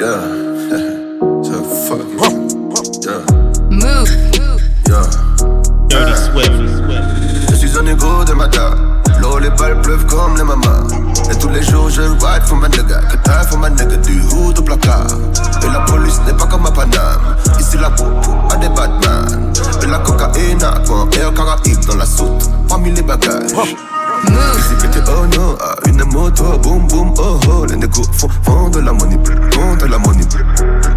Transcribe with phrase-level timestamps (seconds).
[0.00, 0.22] Yeah.
[1.42, 2.06] so fuck it.
[3.02, 3.18] Yeah.
[3.68, 4.06] Move.
[4.86, 5.02] Yeah.
[5.88, 6.54] Dirty Swift.
[7.50, 8.76] Je suis un égo de Mada.
[9.20, 10.84] L'eau, les balles pleuvent comme les mamas.
[11.28, 13.00] Et tous les jours je ride for ma nigga.
[13.10, 15.08] Que t'as for ma nigga du hood au placard.
[15.64, 17.36] Et la police n'est pas comme à Paname.
[17.58, 19.52] Ici la popo a des Batman.
[19.82, 21.08] Et la cocaïne à point.
[21.10, 22.48] Et au Caraïbe dans la soute.
[22.68, 23.50] Parmi les bagages.
[24.24, 24.78] Move.
[25.08, 27.66] oh non, à une moto, boum boum oh oh.
[27.66, 29.16] Les négos font, font de la money,
[29.52, 30.24] font de la money.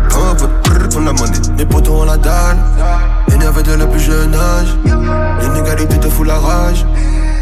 [0.10, 0.36] Prends,
[0.90, 1.38] prends la money.
[1.58, 2.58] Les potos ont la dalle,
[3.34, 4.76] énervé de le plus jeune âge.
[5.42, 6.86] L'inégalité te fout la rage,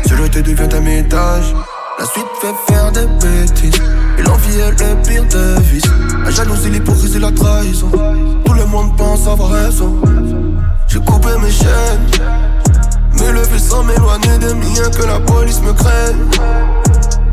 [0.05, 1.53] celui-là devient ta métage.
[1.99, 3.81] La suite fait faire des bêtises.
[4.17, 5.83] Et l'envie est le pire des vices.
[6.23, 7.89] La jalousie, l'hypocrisie, la trahison.
[8.45, 9.97] Tout le monde pense avoir raison.
[10.88, 12.07] J'ai coupé mes chaînes
[13.31, 16.15] le sans m'éloigner de mien que la police me craigne.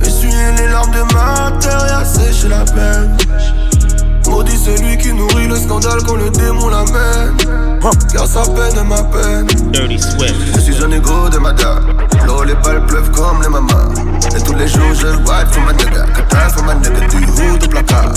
[0.01, 3.17] Essuyer les larmes de ma terre et assécher la peine.
[4.29, 7.37] Maudit celui qui nourrit le scandale quand le démon l'amène.
[8.13, 9.47] Car sa peine est ma peine.
[9.71, 9.99] Dirty
[10.55, 11.97] Je suis un égo de madame.
[12.27, 13.93] L'eau, les balles pleuvent comme les mamans.
[14.37, 16.05] Et tous les jours, je ride pour ma nigga.
[16.15, 18.13] Catin pour ma nigga du haut du placard.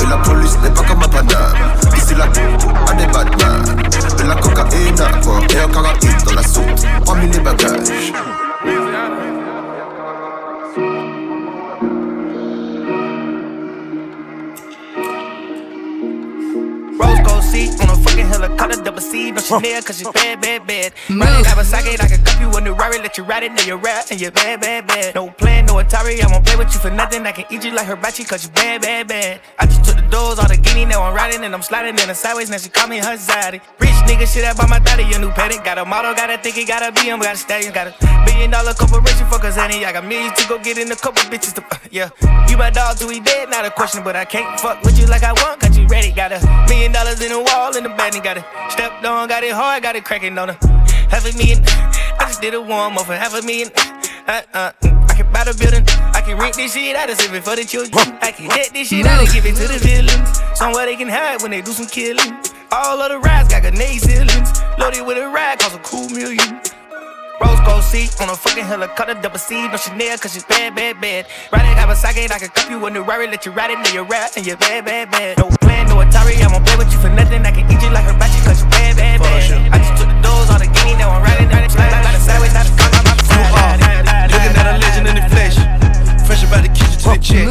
[0.00, 1.56] Et la police n'est pas comme ma banane.
[1.96, 3.76] Ici, la a des Batman.
[4.18, 5.92] De la cocaïne, encore et encore
[6.24, 6.86] dans la soupe.
[7.04, 8.12] Parmi les bagages.
[19.48, 20.92] Chanel, cause she's bad, bad, bad.
[21.08, 23.78] Ride Kawasaki, I can cup you a new Rari, let you ride it, now you're
[23.78, 25.14] rap, and you're bad, bad, bad.
[25.14, 27.26] No plan, no Atari, I won't play with you for nothing.
[27.26, 29.40] I can eat you like hibachi, cause you bad, bad, bad.
[29.58, 32.08] I just took the doors, all the guinea, now I'm riding, and I'm sliding in
[32.08, 33.62] the sideways, now she call me her zaddy.
[33.80, 35.62] Rich nigga, shit up on my daddy, a new paddock.
[35.64, 38.50] Got a model, gotta think he gotta be him, got a stallion, got a billion
[38.50, 39.84] dollar corporation, us, any.
[39.84, 42.10] I got millions to go get in a couple bitches to, uh, yeah.
[42.48, 45.06] You my dog till we dead, not a question, but I can't fuck with you
[45.06, 46.10] like I want, cause you ready.
[46.10, 49.28] Got a million dollars in the wall, in the bed, and got it stepped on,
[49.28, 50.58] got it hard, got it cracking on her.
[51.12, 51.62] Half a million,
[52.18, 53.70] I just did a warm up for half a million.
[54.26, 54.72] Uh, uh,
[55.08, 57.56] I can buy the building, I can rent this shit out of save it for
[57.56, 58.18] the children.
[58.20, 60.58] I can let this shit out and give it to the villains.
[60.58, 62.47] Somewhere they can hide when they do some killing.
[62.70, 64.52] All of the rides got grenade ceilings.
[64.78, 66.60] Loaded with a ride, cost a cool million.
[67.40, 71.00] Rose gold seat on a fucking helicopter, double C, no Chanel, cause she's bad, bad,
[71.00, 71.26] bad.
[71.52, 73.70] Ride it, have a socket, I can cup you a new Rari, let you ride
[73.70, 75.38] it, now you're rap, and you're bad, bad, bad.
[75.38, 77.88] No plan, no Atari, I won't play with you for nothing, I can eat you
[77.88, 79.72] like hibachi, cause you bad, bad, bad.
[79.72, 82.20] I just took the doors, all the guinea, now I'm riding, riding, slide, like a
[82.20, 83.80] sideways, not a car, I'm outside.
[84.28, 85.56] Looking at a legend in the flesh,
[86.26, 87.48] fresh about the kitchen to the check.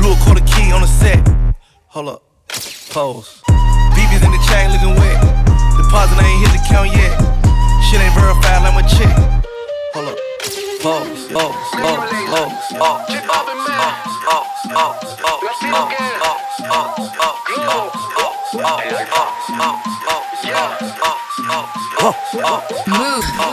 [0.00, 1.20] Blew a quarter key on the set.
[1.94, 2.24] Hold up,
[2.90, 3.44] pose.
[4.24, 5.18] In the chain looking wet.
[5.76, 7.12] Deposit, ain't hit the count yet.
[7.84, 9.12] Shit ain't verified like my check.
[9.94, 10.18] Hold up.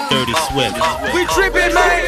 [0.10, 0.76] Dirty Swift.
[1.14, 2.00] We tripping, man.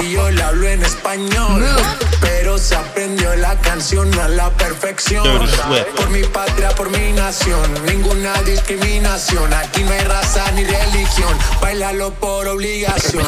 [0.00, 1.64] Si yo le hablo en español.
[2.20, 5.26] Pero se aprendió la canción a la perfección.
[5.96, 9.52] Por mi patria, por mi nación, ninguna discriminación.
[9.52, 11.36] Aquí no hay raza ni religión.
[11.60, 13.26] Bailalo por obligación.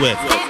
[0.00, 0.40] Swift.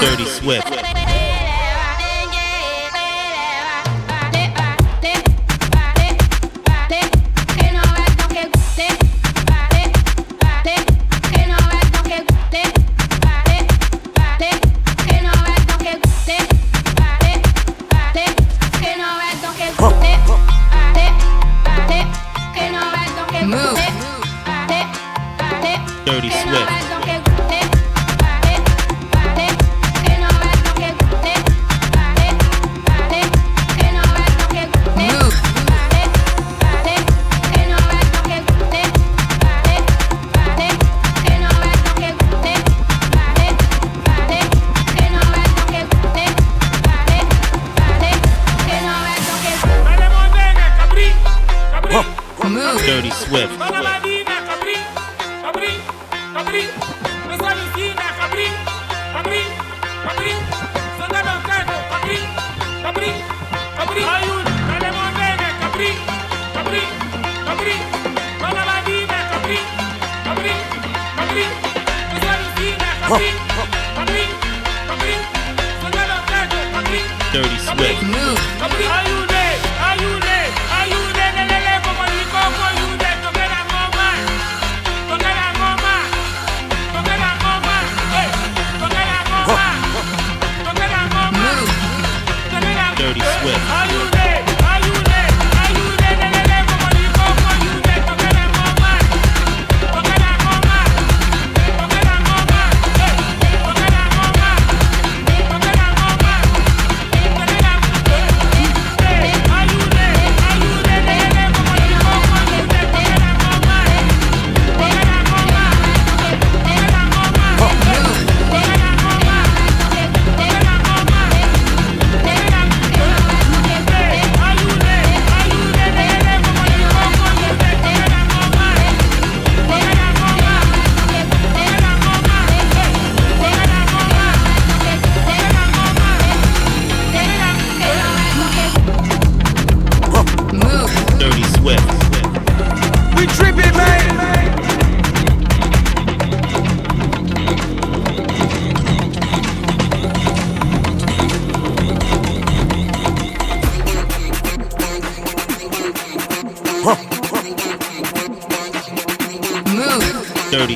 [0.00, 0.97] Dirty Swift.
[77.30, 79.07] Dirty Swift.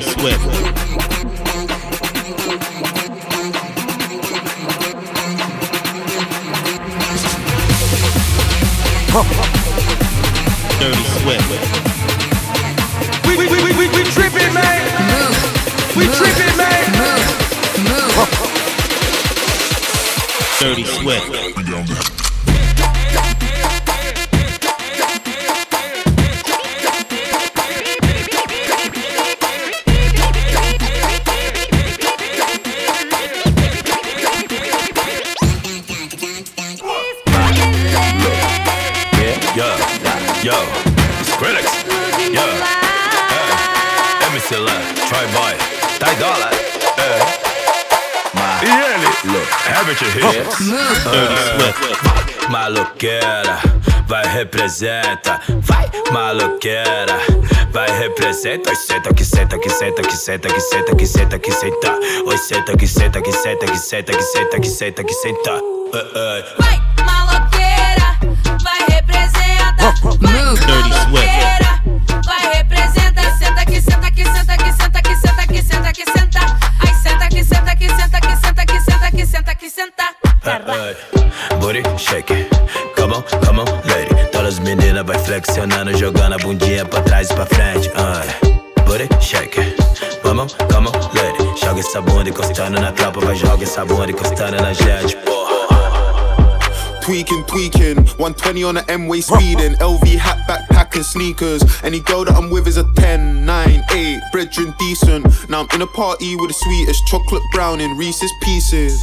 [0.03, 0.13] Move.
[0.19, 0.43] Dirty Swift.
[10.79, 11.49] Dirty Swift.
[13.25, 14.81] We, we, we, we, we tripping, man.
[15.95, 16.83] We tripping, man.
[20.59, 22.12] Dirty Swift.
[50.11, 50.63] Swift.
[52.49, 53.59] maloqueira,
[54.07, 57.19] vai representa, vai, maloqueira,
[57.71, 61.51] vai representa, oi senta que senta que senta que senta que senta que senta que
[61.51, 65.61] senta, oi senta que senta que senta que senta que senta que senta que senta,
[92.33, 94.73] encostando na tropa, vai joga bunda encostando na
[95.23, 95.53] porra.
[97.01, 99.73] Tweaking, tweaking, 120 on the M-way speeding.
[99.75, 101.61] LV hat, backpack and sneakers.
[101.83, 105.49] Any girl that I'm with is a 10, 9, 8, brethren decent.
[105.49, 108.99] Now I'm in a party with the sweetest chocolate brown in Reese's Pieces.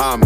[0.00, 0.22] I'm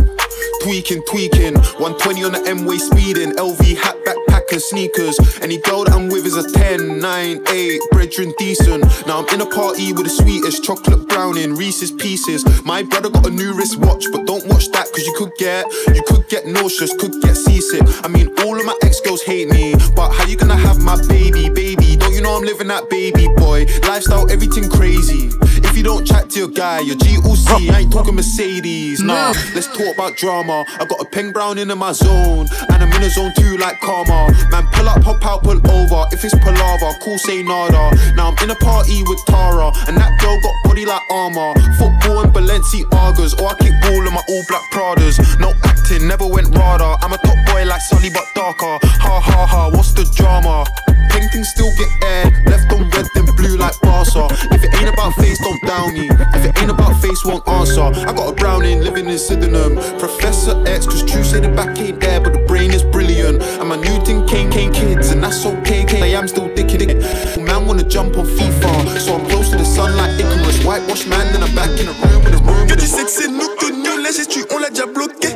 [0.63, 1.55] tweaking, tweaking.
[1.55, 3.33] 120 on the M-way speeding.
[3.33, 5.19] LV hat, backpack and sneakers.
[5.41, 8.85] Any girl that I'm with is a 10, 9, 8, brethren decent.
[9.07, 12.45] Now I'm in a party with the sweetest chocolate brown in Reese's Pieces.
[12.65, 16.03] My brother got a new wristwatch, but don't watch that cause you could get, you
[16.07, 17.83] could get nauseous, could get seasick.
[18.05, 20.97] I mean, all of my ex girls hate me, but how you gonna have my
[21.07, 21.86] baby, baby?
[22.17, 24.25] You know I'm living that baby boy lifestyle?
[24.33, 25.29] Everything crazy.
[25.61, 27.69] If you don't chat to your guy, your G will see.
[27.69, 29.35] I ain't talking Mercedes, nah.
[29.55, 30.65] Let's talk about drama.
[30.81, 33.79] I got a peng brown in my zone, and I'm in a zone too, like
[33.81, 34.33] karma.
[34.49, 36.09] Man, pull up, hop out, pull over.
[36.11, 37.93] If it's palaver, cool, say nada.
[38.17, 41.53] Now I'm in a party with Tara, and that girl got body like armor.
[41.77, 45.21] Football and Balenciagas, or I kick ball in my all black Pradas.
[45.39, 45.53] No
[45.87, 46.99] acting, never went radar.
[47.03, 48.79] I'm a top boy like Sully, but darker.
[48.83, 50.65] Ha ha ha, what's the drama?
[51.11, 54.29] Paintings still get aired, left on red, then blue like Barca.
[54.53, 56.09] If it ain't about face, don't down me.
[56.35, 57.83] If it ain't about face, won't answer.
[57.83, 59.77] I got a browning living in Sydenham.
[59.99, 63.43] Professor X, cause true say the back ain't there, but the brain is brilliant.
[63.43, 66.03] And my new thing came, came kids, and that's okay, K.
[66.03, 67.41] I am still dicking it.
[67.41, 70.46] Man wanna jump on FIFA, so I'm close to the sun like Icarus.
[70.77, 75.29] Que tu sais que c'est nous que nous, la gestu, on l'a déjà bloqué.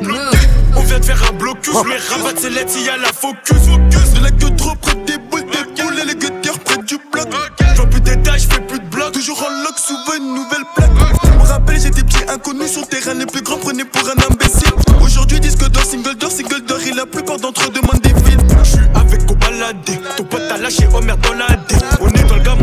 [0.75, 3.57] On vient de faire un blocus, je lui rabatte ses lettres, la focus.
[3.57, 7.27] Focus, de la trop près des boules, des boules, et les guetteurs près du bloc.
[7.73, 9.13] J'vois plus d'état, j'fais plus de bloc.
[9.13, 10.91] Toujours en lock, souvent une nouvelle plaque.
[11.23, 14.73] Je me rappelle, j'étais petit inconnu, son terrain les plus grands prenaient pour un imbécile.
[15.03, 18.63] Aujourd'hui, disque d'or, single d'or, single d'or, et la plupart d'entre eux demandent des Je
[18.63, 21.75] J'suis avec au baladé, ton pote a lâché, oh merde, dans la D.
[21.99, 22.61] On est dans le gamme,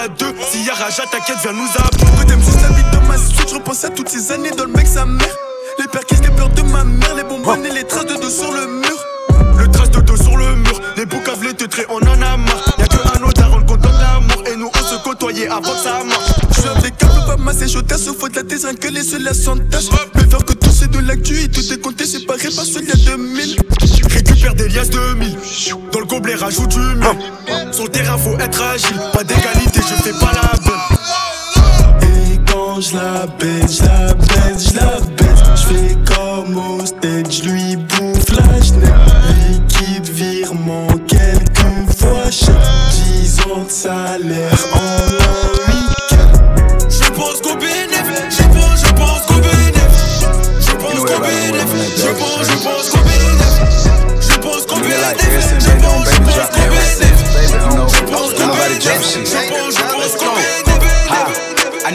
[0.00, 0.36] on se balade.
[0.50, 2.04] S'il y a Raja, t'inquiète, viens nous appeler.
[2.20, 4.64] Que t'aimes juste la vie dans ma suite, je repense à toutes ces années dans
[4.64, 5.36] le mec, sa mère.
[5.78, 8.30] Les pères qui se peur de ma mère, les bonbonnes et les traces de dos
[8.30, 9.06] sur le mur.
[9.58, 12.74] Le trace de dos sur le mur, les boucaves, les teutrés, on en a marre.
[12.78, 15.78] Y'a que un autre daron qu'on donne l'amour et nous on se côtoyait avant que
[15.78, 16.19] ça marche.
[17.52, 19.02] Je suis avec câble, pas masser, chaud, se faut de la thèse, rien que les
[19.02, 19.86] seuls sans tâche.
[20.14, 22.90] Mais faire que tout c'est de l'actu et tout est compté, c'est pareil, pas celui
[22.92, 23.56] a 2000.
[24.08, 25.36] Récupère des liasses de 1000,
[25.92, 27.16] dans le gobelet rajoute du miel.
[27.72, 30.80] Sur le terrain faut être agile, pas d'égalité, je fais pas la bonne.
[32.02, 36.86] Et quand je la baisse, je la baisse, je la baisse, je fais comme au
[36.86, 38.94] stage, lui bouffe la genève.
[39.50, 42.54] Liquide virement, quelques fois chèque,
[43.22, 44.58] 10 ans de salaire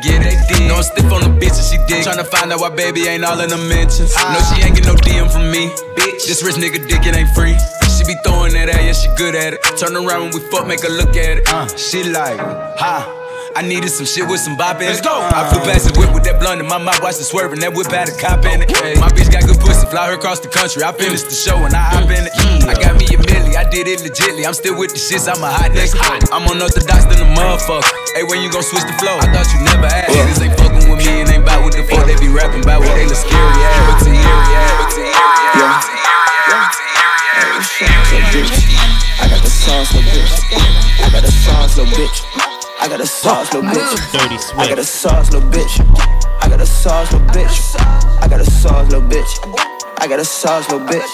[0.00, 0.36] get it.
[0.68, 2.04] No, I'm stiff on the bitch and she dig.
[2.06, 4.14] Tryna find out why baby ain't all in the mentions.
[4.16, 5.68] No, she ain't get no DM from me.
[5.96, 7.56] Bitch, this rich nigga dick, it ain't free.
[7.92, 9.60] She be throwing that at, yeah, she good at it.
[9.78, 11.48] Turn around when we fuck, make her look at it.
[11.48, 12.38] Uh, she like,
[12.78, 13.21] ha.
[13.54, 14.96] I needed some shit with some bop in it.
[14.96, 15.12] Let's go.
[15.12, 17.60] I flew past the whip with that blunt in my mouth, watched it swerving.
[17.60, 18.72] That whip had a cop in it.
[18.96, 20.80] My bitch got good pussy, fly her across the country.
[20.82, 22.32] I finished the show and I hop in it.
[22.64, 24.48] I got me a milli, I did it legitly.
[24.48, 26.00] I'm still with the shits, I'm a hot nigga.
[26.32, 27.92] I'm unorthodox than a motherfucker.
[28.16, 29.20] Hey, when you gon' switch the flow?
[29.20, 30.16] I thought you never asked.
[30.16, 32.80] Niggas ain't fucking with me and ain't bout what the fuck they be rapping about.
[32.80, 33.84] What they look scary ass.
[33.84, 35.60] But to hear it, but to hear it, but to hear
[38.32, 38.72] it,
[39.20, 40.40] I got the sauce, little bitch.
[41.04, 42.51] I got the sauce, little bitch.
[42.82, 44.10] I got the sauce, little bitch.
[44.10, 44.88] Dirty I got the Swift.
[44.88, 45.78] sauce, little bitch.
[46.42, 47.70] I got the sauce, little bitch.
[48.20, 49.30] I got the sauce, little bitch.
[50.00, 51.06] I got the sauce, little bitch.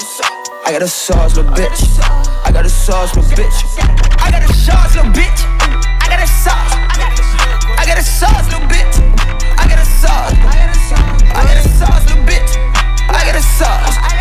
[0.64, 2.00] I got the sauce, little bitch.
[2.46, 3.52] I got the sauce, little bitch.
[4.16, 5.44] I got the sauce, little bitch.
[6.00, 6.72] I got the sauce.
[7.76, 8.96] I got the sauce, little bitch.
[9.60, 10.32] I got the sauce.
[10.40, 12.56] I got the sauce, little bitch.
[13.12, 14.17] I got the sauce.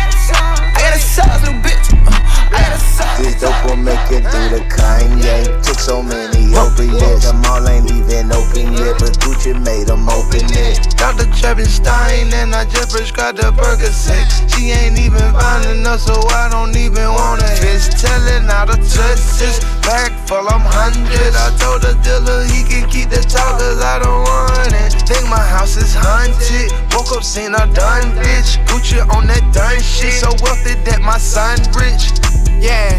[0.98, 1.86] Got little bitch.
[2.06, 2.10] Uh,
[2.50, 3.18] I got the sauce.
[3.18, 5.46] This dope will make it through the Kanye.
[5.62, 10.46] Took so many opiates, them all ain't even open yet, but Gucci made them open
[10.50, 10.82] it.
[10.98, 11.30] Dr.
[11.38, 14.42] Travis Stein and I just prescribed the burger sex.
[14.52, 17.62] She ain't even fine enough, so I don't even want it.
[17.62, 21.32] Bitch telling out of touches, back full, I'm hundred.
[21.34, 24.98] I told the dealer he can keep the talk, cause I don't want it.
[25.06, 26.74] Think my house is haunted.
[26.92, 28.58] Woke up, seen a done bitch.
[28.66, 30.18] Gucci on that done shit.
[30.18, 32.16] So wealthy that my son rich.
[32.56, 32.96] Yeah.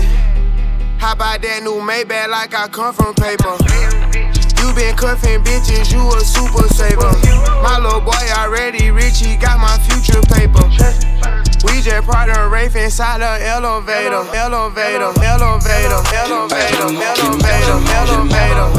[1.02, 3.58] How about that new Maybach like I come from paper?
[4.62, 7.10] You been cuffing bitches, you a super saver.
[7.66, 10.62] My little boy already rich, he got my future paper.
[11.66, 18.78] We just parked a Wraith inside the elevator, elevator, elevator, elevator, elevator, elevator, elevator, elevator,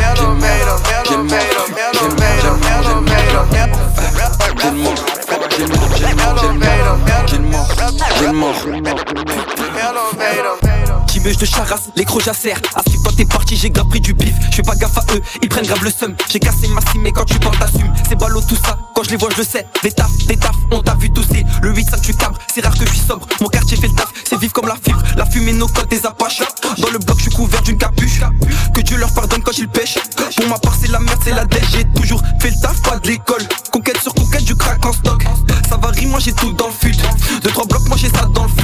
[2.70, 3.10] elevator,
[4.60, 5.09] Elevator.
[11.06, 12.60] Tibeuge de charasse, les crocs jacèrent.
[12.74, 14.34] À ce quand t'es parti, j'ai grave pris du bif.
[14.50, 16.14] Je fais pas gaffe à eux, ils prennent grave le seum.
[16.30, 17.92] J'ai cassé ma cime, mais quand tu parles, t'assumes.
[18.08, 19.66] C'est ballot tout ça, quand je les vois, je le sais.
[19.82, 21.44] Des tafs, des tafs, on t'a vu tousser.
[21.62, 23.26] Le 8-5 tu cabres, c'est rare que je suis sobre.
[23.40, 25.02] Mon quartier fait le taf, c'est vif comme la fibre.
[25.16, 26.42] La fumée, nos codes, des apaches.
[26.78, 28.20] Dans le bloc, je suis couvert d'une capuche.
[28.74, 29.98] Que leur pardonne quand ils pêchent.
[30.36, 31.70] Pour ma part, c'est la merde, c'est la dèche.
[31.72, 33.42] J'ai toujours fait le taf, pas de l'école.
[33.72, 35.24] Conquête sur conquête, du crack en stock.
[35.68, 36.94] Ça varie, moi j'ai tout dans le fut.
[37.42, 38.59] Deux, trois blocs, moi j'ai ça dans le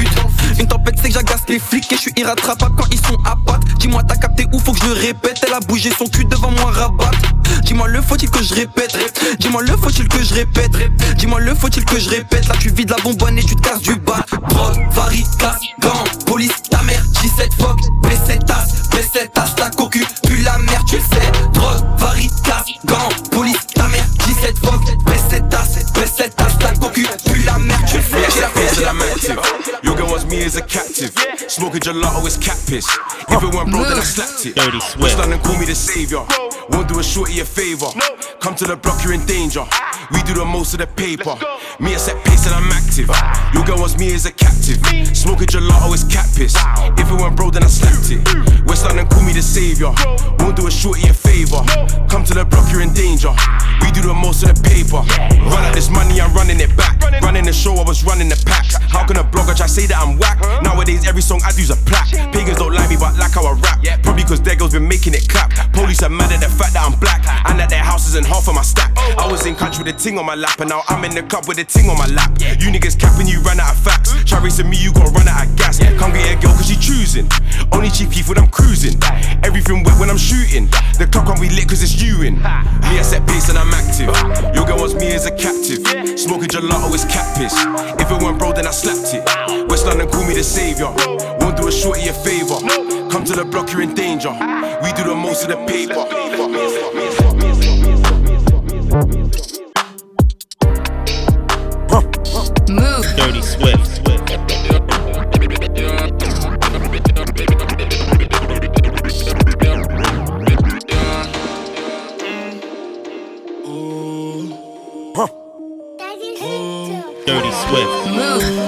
[0.86, 3.64] tempête, c'est que j'agace les flics et je suis irrattrapable quand ils sont à pattes.
[3.78, 5.38] Dis-moi, t'as capté où faut que je répète?
[5.46, 7.10] Elle a bougé son cul devant moi, rabat.
[7.64, 8.96] Dis-moi, le faut-il que je répète?
[9.40, 10.72] Dis-moi, le faut-il que je répète?
[11.16, 12.48] Dis-moi, le faut-il que je répète?
[12.48, 14.24] Là, tu vides la bonbonne et tu te casses du bas.
[14.48, 15.60] Drogue, varie, casse,
[16.26, 20.96] police, ta mère, 17 fuck, baisse tasse, baisse tasse, ta cocu, puis la merde, tu
[20.96, 21.32] le sais.
[21.52, 22.66] Drogue, varie, casse,
[23.30, 26.55] police, ta mère, 17 fuck, baisse tasse, baisse tasse,
[30.28, 31.10] me as a captive.
[31.48, 32.86] Smoking gelato is cat piss.
[33.28, 34.56] If it weren't broke, then I slapped it.
[34.56, 35.18] Dirty West Swift.
[35.18, 36.24] London call me the savior.
[36.70, 37.86] Won't do a shorty a favor.
[38.40, 39.64] Come to the block, you're in danger.
[40.12, 41.34] We do the most of the paper.
[41.78, 43.10] Me a set pace and I'm active.
[43.54, 44.78] Your girl wants me as a captive.
[45.16, 46.54] Smoking gelato is cat piss.
[46.98, 48.22] If it went bro, then I slapped it.
[48.66, 49.92] West London call me the savior.
[50.40, 51.62] Won't do a shorty a favor.
[52.08, 53.30] Come to the block, you're in danger.
[53.82, 55.02] We do the most of the paper.
[55.46, 56.98] Run out this money, I'm running it back.
[57.22, 58.76] Running the show, I was running the packs.
[58.90, 60.40] How can a blogger try say that I'm whack?
[60.62, 62.12] Nowadays, every song I do's a plaque.
[62.32, 63.80] Pagans don't like me, but like how I rap.
[64.02, 65.52] Probably cause their girls been making it clap.
[65.72, 67.22] Police are mad at the fact that I'm black.
[67.48, 68.92] And that their house isn't half of my stack.
[68.96, 71.22] I was in country with a ting on my lap, and now I'm in the
[71.22, 72.32] club with a ting on my lap.
[72.38, 72.56] Yeah.
[72.58, 74.12] You niggas capping, you ran out of facts.
[74.24, 75.78] Try racing me, you gon' run out of gas.
[75.78, 77.28] Can't get a girl cause she choosing.
[77.72, 78.98] Only cheap people when I'm cruising.
[79.44, 80.66] Everything wet when I'm shooting.
[80.98, 82.36] The clock on we lit cause it's you in.
[82.36, 84.10] Me, I set pace and I'm active.
[84.54, 85.84] Your girl wants me as a captive.
[86.18, 87.54] Smoking gelato is cat piss.
[88.00, 89.22] If it weren't bro, then I slapped it.
[89.68, 90.90] West London call me the savior.
[91.40, 92.58] Won't do a shorty a favor.
[93.10, 94.30] Come to the block, you're in danger.
[94.30, 96.04] We do the most of the paper.
[102.68, 103.06] Move.
[103.16, 104.02] Dirty Swift.
[117.26, 118.06] Dirty Swift.
[118.14, 118.65] Move.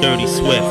[0.00, 0.62] Dirty Swift.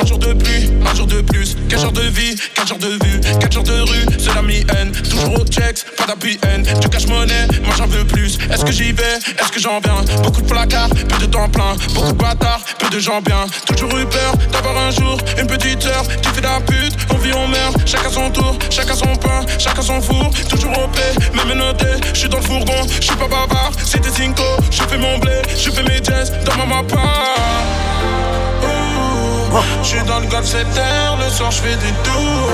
[0.00, 3.04] Un jour de pluie, un jour de plus, 4 jours de vie, 4 jours de
[3.04, 7.06] vue, 4 jours de rue, c'est la mi-haine, toujours au checks, d'appui haine, du cash
[7.06, 10.46] monnaie, moi j'en veux plus, est-ce que j'y vais, est-ce que j'en viens, beaucoup de
[10.46, 14.34] placards, peu de temps plein, beaucoup de bâtards, peu de gens bien, toujours eu peur
[14.50, 18.08] d'avoir un jour, une petite heure, fait de la pute, on vit, on meurt, chacun
[18.08, 22.28] son tour, chacun son pain, chacun son four, toujours au paix, même noté, je suis
[22.28, 25.82] dans le fourgon, je suis pas bavard, c'était Cinco, je fais mon blé, je fais
[25.82, 28.47] mes jazz dans ma mappa.
[29.82, 32.50] Je suis dans le golf 7 heures, le soir je fais des tours.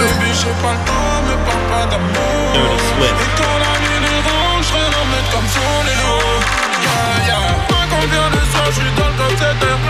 [0.00, 2.54] Baby, j'ai pas le temps, me parle pas d'amour.
[3.02, 6.40] Et quand la nuit est ronde, je renombre comme sur les loups.
[6.82, 7.46] Yeah, yeah.
[7.68, 9.82] Pas combien de soirs, je suis dans le golf 7 heures.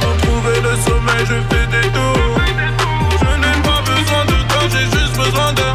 [0.00, 2.40] Pour trouver le sommeil, je fais des tours.
[3.20, 5.66] Je n'ai pas besoin de toi, j'ai juste besoin de.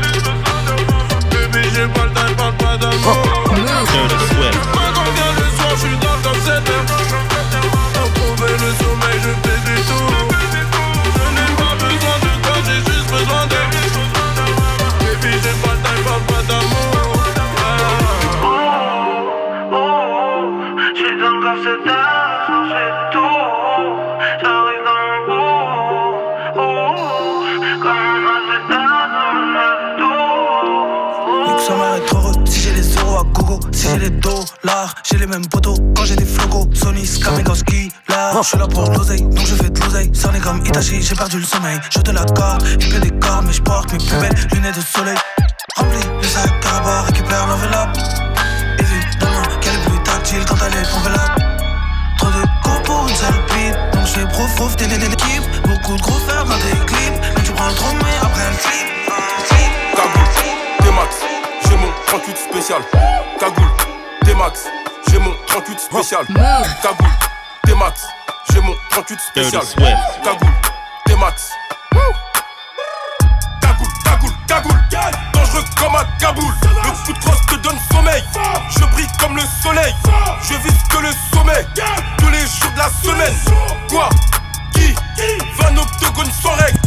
[1.29, 3.22] Baby, j'ai pas le temps, parle pas d'amour.
[38.43, 40.11] Je suis là pour l'oseille Donc je fais de l'oseille.
[40.13, 41.79] Cerné comme Itachi J'ai perdu le sommeil.
[41.89, 44.81] Je te l'accorde Il pleut des corps Mais je porte mes plus belles lunettes de
[44.81, 45.15] soleil.
[45.77, 47.97] Remplis le sac à bas Récupère l'enveloppe.
[48.79, 51.35] Évidemment qu'elle est plus tactile Quand elle est convelable
[52.17, 55.95] Trop de corps pour une seule pipe Donc je fais prof prof t'es l'équipe Beaucoup
[55.95, 58.93] de gros fer dans tes clips Mais tu prends le trop mais après le clip
[59.95, 60.27] Cagoule,
[60.79, 61.15] T-Max,
[61.69, 62.81] j'ai mon 38 spécial.
[63.39, 63.71] Cagoule,
[64.25, 64.65] T-Max,
[65.09, 66.25] j'ai mon 38 spécial.
[66.27, 67.07] Cagoule,
[67.65, 68.12] T-Max, j'ai mon
[68.93, 69.61] 38 spécial.
[70.23, 70.53] Cagoule,
[71.07, 71.49] T-Max.
[73.59, 74.79] Cagoule, cagoule, cagoule.
[75.33, 76.53] Dangereux comme un Kaboul.
[76.61, 78.23] Le coup de crosse te donne sommeil.
[78.69, 79.95] Je brille comme le soleil.
[80.43, 81.65] Je vise que le sommet.
[82.19, 83.33] Tous les jours de la semaine.
[83.89, 84.09] Quoi?
[84.73, 84.93] Qui?
[85.57, 86.82] Va un octogone sans règle.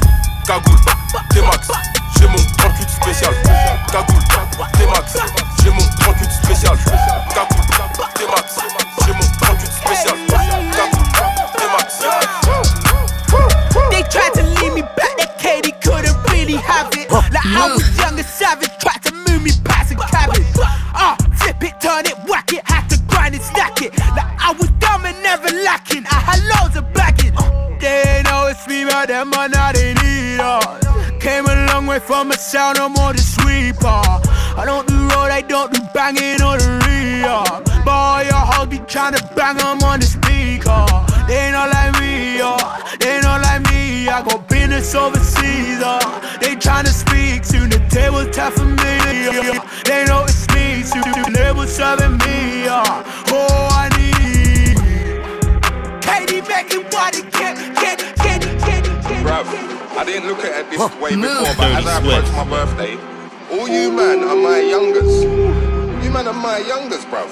[29.31, 31.23] Them man, now they need us.
[31.23, 33.87] Came a long way from a sound, I'm more the sweeper.
[34.59, 36.77] I don't do road, I don't do banging or the.
[37.85, 40.87] But all your hoes be tryna bang 'em on the speaker.
[41.27, 42.57] They not like me, uh.
[42.99, 44.09] they not like me.
[44.09, 45.99] I got business overseas, uh.
[46.41, 48.95] They tryna speak soon, the table's tough for me.
[49.29, 49.61] uh.
[49.85, 52.69] They know it's me, soon the label serving me.
[52.69, 53.03] Uh.
[53.33, 54.77] Oh, I need
[56.03, 58.16] Katie making what get, get, get.
[59.45, 61.41] Bruv, I didn't look at it this way Move.
[61.41, 62.97] before, but as I approach my birthday,
[63.53, 65.25] all you man are my youngest.
[66.05, 67.29] You man are my youngest, bruv.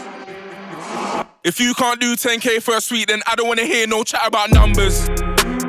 [1.44, 4.26] If you can't do 10k for a suite, then I don't wanna hear no chat
[4.26, 5.08] about numbers.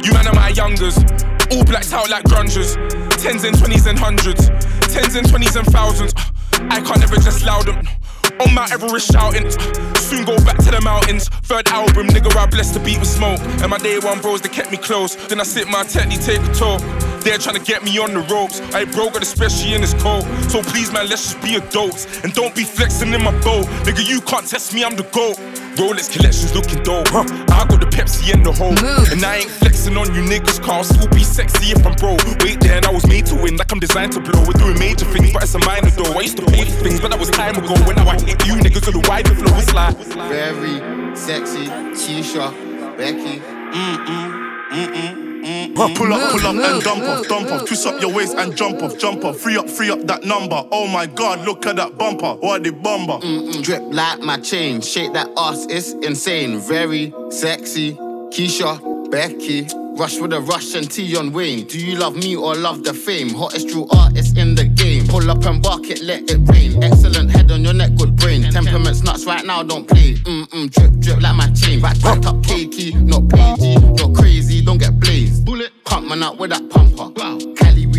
[0.04, 0.98] You man are my youngers,
[1.52, 2.76] all blacked out like grungers.
[3.22, 4.50] Tens and twenties and hundreds,
[4.94, 6.14] tens and twenties and thousands.
[6.70, 7.88] I can't ever just loud them.
[8.40, 9.50] On Mount Everest shouting,
[9.96, 11.30] soon go back to the mountains.
[11.50, 13.40] Third album, nigga, I blessed the beat with smoke.
[13.62, 15.16] And my day one bros, they kept me close.
[15.28, 16.82] Then I sit my technique, take a talk.
[17.22, 18.62] They're trying to get me on the ropes.
[18.74, 20.24] I ain't broke especially in this cold.
[20.50, 22.06] So please, man, let's just be adults.
[22.24, 23.66] And don't be flexing in my boat.
[23.86, 25.38] Nigga, you can't test me, I'm the GOAT.
[25.76, 27.08] Rolex collections looking dope.
[27.14, 28.78] I got the Pepsi in the hole.
[29.12, 32.24] And I ain't flexing on you niggas, car still be sexy if I'm broke.
[32.44, 34.42] Wait there, and I was made to win, like I'm designed to blow.
[34.46, 36.14] We're doing major things, but it's a minor though.
[36.18, 37.74] I used to pay for things, but that was time ago.
[37.86, 39.96] When now I hit you niggas with the wider flow, it's like.
[40.30, 40.80] Very
[41.16, 42.52] sexy, Keisha,
[42.98, 43.42] Becky.
[43.76, 45.96] Mm mm, Mm-mm, mm-mm.
[45.96, 47.66] Pull up, pull up and dump off, dump off.
[47.66, 49.38] Twist up your waist and jump off, jump off.
[49.38, 50.62] Free up, free up that number.
[50.72, 52.34] Oh my god, look at that bumper.
[52.36, 53.20] What the bomber?
[53.26, 53.64] Mm-mm.
[53.64, 56.60] Drip like my chain, shake that ass, it's insane.
[56.60, 59.85] Very sexy, Keisha, Becky.
[59.98, 61.66] Rush with a Russian T on Wayne.
[61.68, 63.30] Do you love me or love the fame?
[63.30, 65.08] Hottest true artist in the game.
[65.08, 66.84] Pull up and bark it, let it rain.
[66.84, 68.44] Excellent head on your neck, good brain.
[68.52, 70.16] Temperaments nuts right now, don't play.
[70.16, 71.80] Mm-mm, drip, drip like my chain.
[71.80, 73.76] Right, right up cakey, not pagey.
[73.96, 75.46] Not crazy, don't get blazed.
[75.46, 77.10] Bullet, pump man up with that pumper.
[77.16, 77.55] Wow.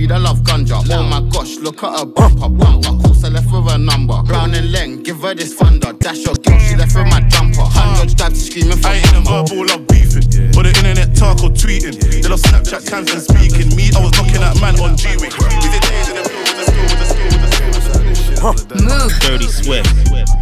[0.07, 0.83] Cali weed, I love ganja.
[0.91, 2.49] Oh my gosh, look at her bumper.
[2.49, 4.23] Bumper, course I left with a number.
[4.23, 5.93] Brown and Leng, give her this thunder.
[5.93, 7.63] Dash your girl, she left with my jumper.
[7.63, 10.27] Hundred stabs screaming for I ain't a verbal, love beefing.
[10.57, 11.99] Or the internet talk or tweeting.
[12.01, 13.75] They love Snapchat cams and speaking.
[13.77, 15.35] Me, I was knocking that man on G-Week.
[15.39, 18.03] We did days in the field with the skill, with the skill, with the skill,
[18.05, 18.87] with the skill.
[18.87, 19.13] Move.
[19.21, 19.91] Dirty Swift.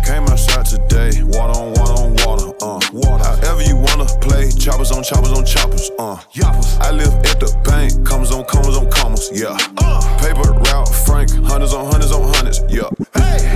[0.05, 2.81] Came outside today, water on water on water, uh.
[2.93, 3.25] Water.
[3.25, 3.94] However you wanna
[4.35, 6.19] play, choppers on choppers on choppers, uh.
[6.81, 9.57] I live at the bank, commas on commas on commas, yeah.
[10.19, 12.91] Paper route, Frank, hundreds on hundreds on hundreds, yeah.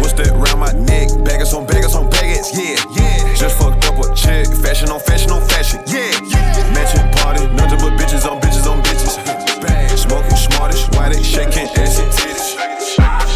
[0.00, 1.08] What's that round my neck?
[1.24, 3.34] Baggers on baggers on baggers, yeah, yeah.
[3.34, 6.72] Just fucked up a chick, fashion on fashion on fashion, yeah, yeah.
[6.74, 9.18] Matching party, nothing but bitches on bitches on bitches.
[9.60, 12.54] Bad, smoking smartish, why they shaking ass and titties.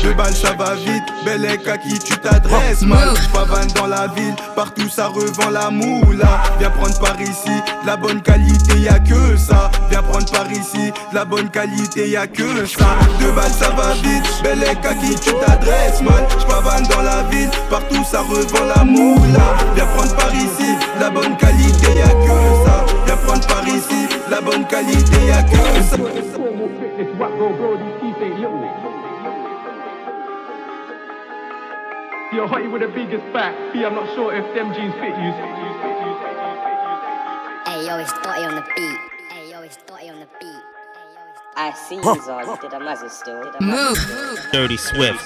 [0.02, 1.01] Deux balles ça va vite,
[1.32, 5.70] bel est à qui tu t'adresses Mal, pavane dans la ville, partout ça revend la
[5.70, 6.42] moula.
[6.58, 7.50] Viens prendre par ici,
[7.82, 9.70] de la bonne qualité y a que ça.
[9.90, 12.98] Viens prendre par ici, de la bonne qualité y a que ça.
[13.20, 17.22] Deux balles ça va vite, bel est à qui tu t'adresses Mal, pavane dans la
[17.24, 19.56] ville, partout ça revend la moula.
[19.74, 22.84] Viens prendre par ici, de la bonne qualité y a que ça.
[23.06, 25.56] Viens prendre par ici, de la bonne qualité y a que
[25.90, 25.96] ça
[32.32, 33.54] You're hottie with the biggest back.
[33.74, 35.32] B, I'm not sure if them jeans fit you.
[37.66, 39.11] Hey yo, it's Dotty on the beat.
[41.54, 42.60] I see you, Zod.
[42.60, 43.42] Did a mazza still.
[43.60, 43.98] Move.
[44.52, 45.22] Dirty Swift.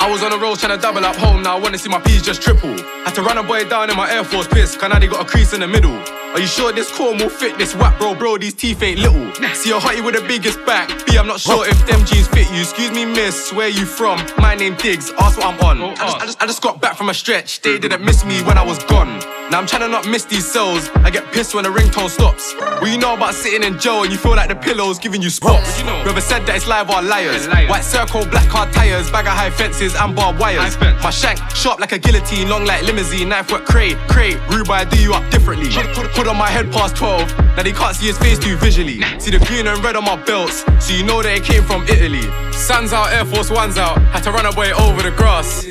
[0.00, 2.00] I was on the road trying to double up home, now I wanna see my
[2.00, 2.76] P's just triple.
[3.04, 5.24] Had to run a boy down in my Air Force piss, cause now they got
[5.24, 5.96] a crease in the middle.
[6.34, 8.14] Are you sure this corn will fit this whack, bro?
[8.14, 9.32] Bro, these teeth ain't little.
[9.54, 10.88] See a hottie with the biggest back.
[11.06, 12.60] B, I'm not sure if them jeans fit you.
[12.60, 14.18] Excuse me, miss, where you from?
[14.36, 15.80] My name Diggs, ask what I'm on.
[15.82, 18.42] I just, I, just, I just got back from a stretch, they didn't miss me
[18.42, 19.20] when I was gone.
[19.54, 20.90] Now I'm trying to not miss these cells.
[21.06, 22.54] I get pissed when the ringtone stops.
[22.80, 25.30] What you know about sitting in jail and you feel like the pillow's giving you
[25.30, 25.78] spots?
[25.78, 25.96] You know?
[26.02, 27.46] Whoever said that it's live are liars.
[27.46, 30.76] White circle, black car tires, bag of high fences and barbed wires.
[31.04, 34.40] My shank sharp like a guillotine, long like limousine, knife work crate, crate.
[34.50, 35.70] Rude, but I do you up differently.
[35.94, 37.38] Put, put on my head past 12.
[37.38, 39.02] Now they can't see his face too visually.
[39.20, 41.84] See the green and red on my belts, so you know that it came from
[41.84, 42.26] Italy.
[42.50, 44.02] Suns out, Air Force Ones out.
[44.10, 45.64] Had to run away over the grass.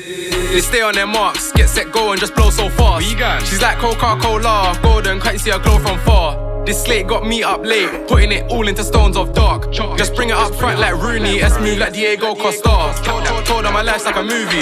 [0.54, 3.04] They stay on their marks, get set, go and just blow so fast.
[3.48, 6.64] She's like Coca Cola, golden, can't see her glow from far.
[6.64, 9.72] This slate got me up late, putting it all into stones of dark.
[9.72, 12.94] Just bring it up front like Rooney, S move like Diego Costa.
[13.02, 14.58] Told, told her my life's like a movie,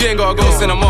[0.00, 0.86] you ain't gotta go cinema.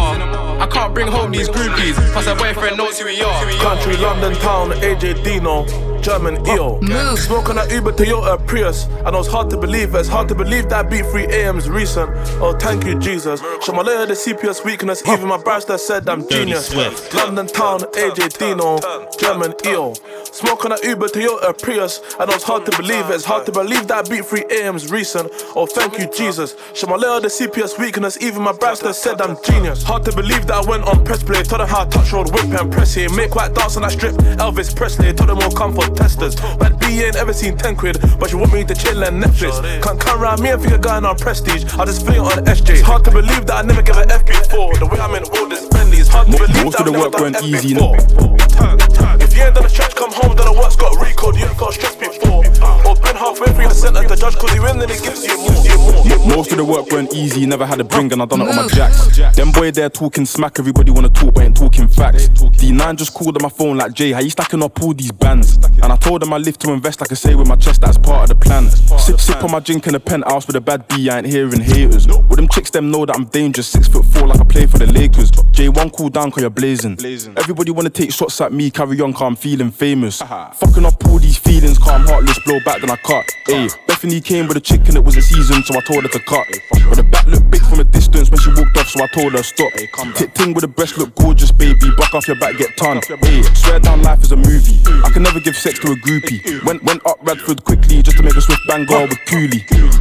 [0.61, 3.51] I can't bring home these groupies, plus her boyfriend knows who we are.
[3.53, 5.65] Country London town, AJ Dino,
[6.03, 6.81] German EO.
[7.17, 10.01] Smoking that Uber Toyota Prius, and it was hard to believe it.
[10.01, 12.11] It's hard to believe that beat 3 AM's recent.
[12.41, 13.41] Oh, thank you, Jesus.
[13.65, 16.75] Show my layer the CPS weakness, even my barrister said I'm genius.
[17.15, 18.79] London town, AJ Dino,
[19.19, 19.95] German EO.
[20.33, 23.09] Smoking that Uber Toyota Prius, and it was hard to believe.
[23.11, 25.31] It's hard to believe that beat 3 AM's recent.
[25.55, 26.57] Oh, thank you, Jesus.
[26.75, 29.83] Show my layer the CPS weakness, even my barrister said I'm genius.
[29.85, 32.33] Hard to believe that I went on press play, told them how I touch road,
[32.33, 33.11] whip and press here.
[33.15, 36.35] Make white dance on that strip, Elvis Presley, told them all come for testers.
[36.35, 39.61] But B ain't ever seen 10 quid, but you want me to chill and Netflix.
[39.83, 42.71] Can't come around me and think you're going on prestige, I just it on SJ.
[42.71, 45.25] It's hard to believe that I never give an F before, the way I'm in
[45.25, 45.99] all this Bentley.
[45.99, 47.75] It's hard to believe Most that of the I've work never went done F easy,
[47.75, 48.92] before.
[49.33, 51.57] If you ain't done a stretch, come home, then the work's got recode, you ain't
[51.57, 52.45] got stress before.
[52.85, 55.39] Or been halfway through the sentence, the judge cause you in, then he gives you
[55.41, 56.37] more.
[56.37, 58.57] Most of the work weren't easy, never had a bring, and I done it on
[58.57, 59.17] my jacks.
[59.35, 62.29] Them boy there talking smack, everybody wanna talk, but ain't talking facts.
[62.29, 65.57] D9 just called on my phone like Jay, how you stacking up all these bands?
[65.83, 67.97] And I told him I live to invest, like I say with my chest, that's
[67.97, 68.69] part of the plan.
[68.99, 71.61] Sip, sip on my drink in the penthouse with a bad B, I ain't hearing
[71.61, 72.07] haters.
[72.07, 74.77] With them chicks, them know that I'm dangerous, six foot four, like I play for
[74.77, 75.31] the Lakers.
[75.31, 76.99] J1 cool down, cause you're blazing.
[77.39, 80.21] Everybody wanna take shots at me, carry on, cause I'm feeling famous.
[80.21, 83.25] Fucking up all these feelings, calm heartless, blow back, then I cut.
[83.47, 86.19] Ayy, Bethany came with a chicken, it was a season, so I told her to
[86.21, 86.47] cut.
[86.89, 89.33] But the back looked big from a distance when she walked off, so I told
[89.33, 89.73] her stop.
[90.17, 91.91] Tit ting with the breast look gorgeous, baby.
[91.97, 92.99] Buck off your back, get ton.
[92.99, 94.81] Ayy, swear down life is a movie.
[95.05, 96.65] I can never give sex to a groupie.
[96.65, 99.61] Went went up Radford quickly just to make a swift bang girl with Cooley.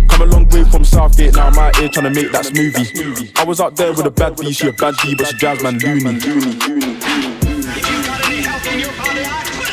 [0.10, 3.38] Come a long way from Southgate, now I'm out here trying to make that smoothie.
[3.38, 5.62] I was out there with a bad B, she a bad B, but she drives
[5.62, 7.21] man loony.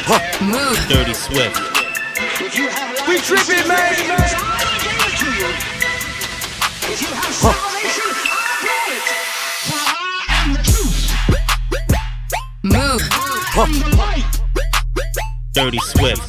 [0.08, 1.54] Dirty Swift.
[3.06, 3.94] We tripping, man.
[12.62, 13.02] Move.
[15.52, 16.22] Dirty Swift.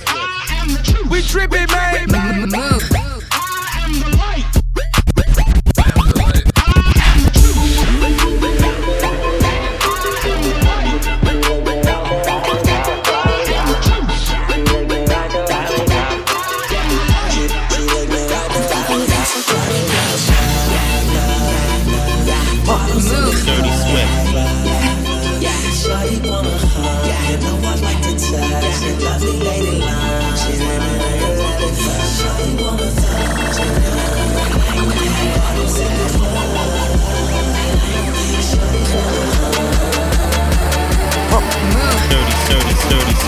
[1.09, 2.49] We tripping, man.
[2.49, 2.98] Move.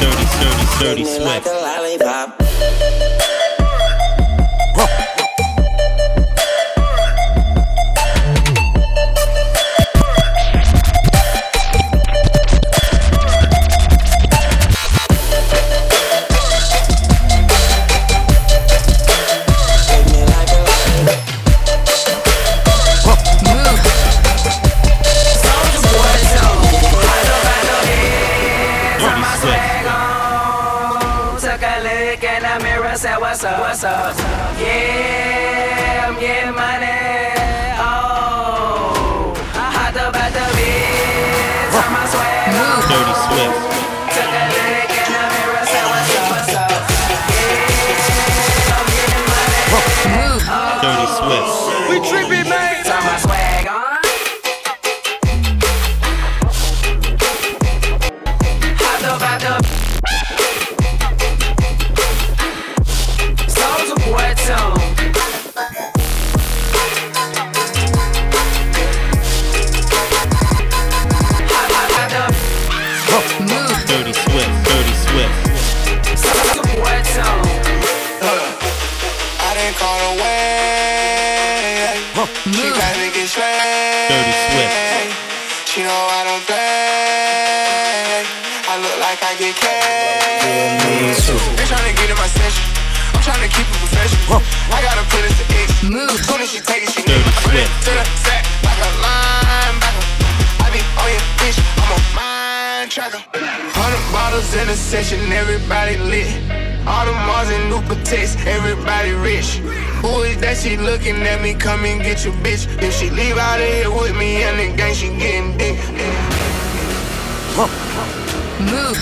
[0.02, 1.46] Dirty, dirty, dirty, dirty Swift.
[1.46, 1.98] Dirty
[85.72, 88.28] She know I don't play.
[88.68, 91.32] I look like I get cash.
[91.56, 92.68] They tryna get in my session.
[93.16, 94.44] I'm tryna keep it professional.
[94.68, 95.72] I gotta put it to X.
[96.28, 97.40] Soon as she take it, she Dirty need it.
[97.48, 97.88] Put it Swift.
[97.88, 100.04] to the sack like a linebacker.
[100.60, 101.56] I be on your bitch.
[101.80, 103.24] I'm a mind tracker.
[103.72, 106.71] Hundred bottles in a session, everybody lit.
[106.88, 109.62] All the Mars and new protects, everybody rich.
[110.02, 110.58] Who is that?
[110.58, 112.66] She looking at me, come and get your bitch.
[112.82, 115.78] If she leave out of here with me and the gang, she getting dick.
[118.66, 118.98] Move.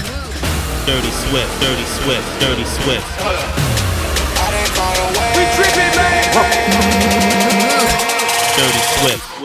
[0.85, 1.51] Dirty Swift.
[1.63, 2.27] Dirty Swift.
[2.43, 3.07] Dirty Swift.
[5.35, 6.35] We tripping, man.
[8.59, 9.38] Dirty Swift.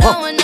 [0.00, 0.39] going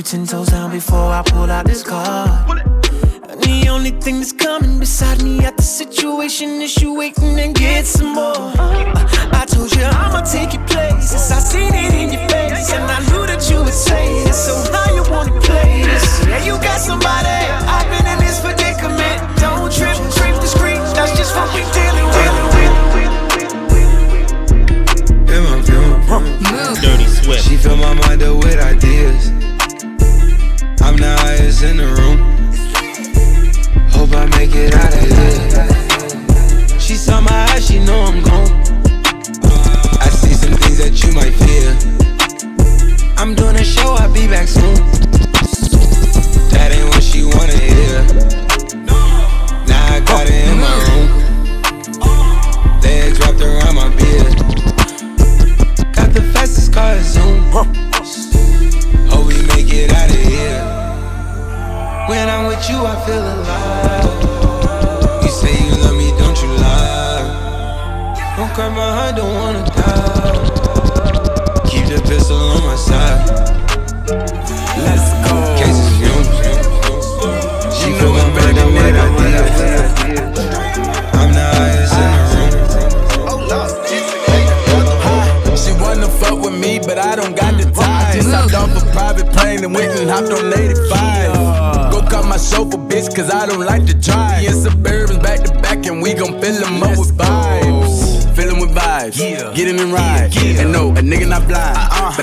[0.00, 0.39] you ten toes.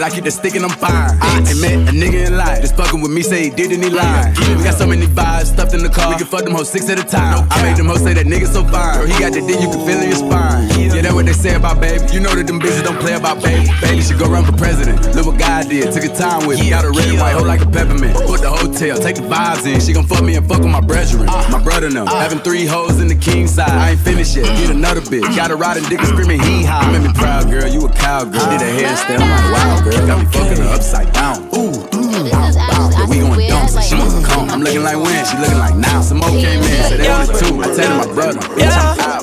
[0.07, 1.19] I keep the stick and I'm fine.
[1.19, 2.61] I met a nigga in life.
[2.61, 4.39] Just fucking with me, say he did and he lied.
[4.55, 6.07] We got so many vibes stuffed in the car.
[6.07, 7.45] We can fuck them hoes six at a time.
[7.51, 9.03] I made them hoes say that nigga so fine.
[9.03, 10.71] Girl, he got the dick, you can feel in your spine.
[10.79, 12.07] Yeah, that's what they say about baby.
[12.15, 13.67] You know that them bitches don't play about baby.
[13.83, 15.03] Baby should go run for president.
[15.11, 15.91] Look what God did.
[15.91, 16.69] Took a time with me.
[16.71, 18.15] Got a red and white hoe like a peppermint.
[18.15, 19.83] Put the hotel, take the vibes in.
[19.83, 21.27] She gon' fuck me and fuck with my brethren.
[21.27, 21.43] Uh.
[21.51, 22.07] My brother them.
[22.07, 23.75] Having three hoes in the king side.
[23.75, 24.47] I ain't finished yet.
[24.55, 25.27] Get another bitch.
[25.35, 26.87] Got a riding dick and screaming hee haw.
[26.87, 27.67] You made me proud, girl.
[27.67, 28.39] You a cowgirl.
[28.55, 29.96] Did a hairstyle, I'm like, wow, girl.
[30.05, 31.43] Got me fucking her upside down.
[31.55, 33.07] Ooh, ooh, wow, wow.
[33.09, 34.49] We going dumb, so she wanna come.
[34.49, 36.01] I'm looking like when, she looking like now.
[36.01, 37.61] Some okay man in, so they only two.
[37.61, 39.17] I tell my brother, Yeah.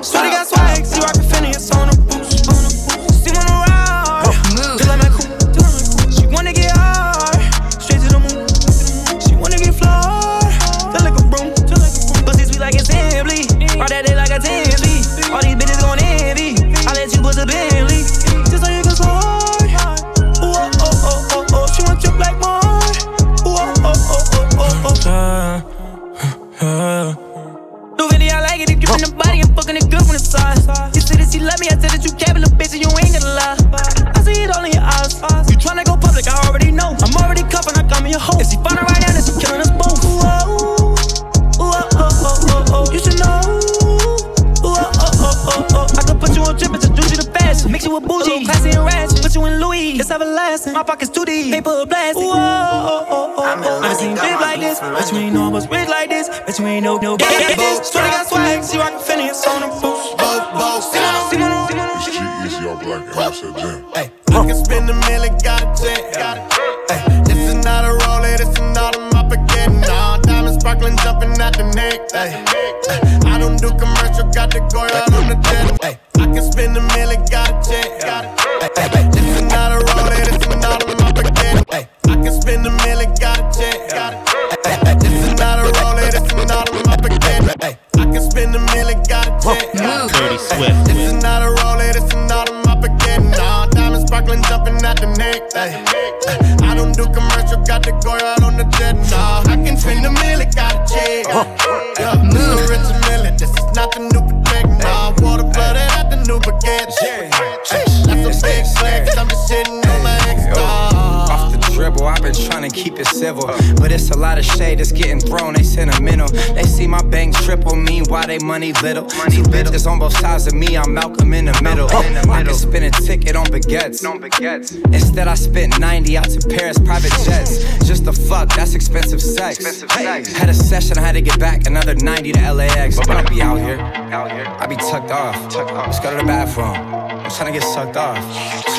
[118.38, 119.04] they money little.
[119.16, 119.74] Money little.
[119.88, 121.88] On both sides of me, I'm Malcolm in the middle.
[122.02, 122.32] In the middle.
[122.32, 124.08] I can spin a ticket on baguettes.
[124.08, 124.74] on baguettes.
[124.92, 127.62] Instead, I spent 90 out to Paris, private jets.
[127.86, 129.56] Just the fuck, that's expensive sex.
[129.56, 130.32] Expensive sex.
[130.32, 132.96] Had a session, I had to get back another 90 to LAX.
[132.96, 133.78] But I'll be out here.
[133.78, 134.46] Out here.
[134.46, 135.36] I be tucked off.
[135.52, 135.86] Tucked off.
[135.86, 136.74] Let's go to the bathroom.
[136.74, 138.18] I'm trying to get sucked off.